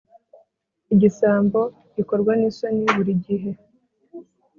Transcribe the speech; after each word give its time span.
igisambo 0.93 1.61
gikorwa 1.95 2.31
n’isoni 2.39 2.85
buri 2.95 3.13
gihe 3.25 3.51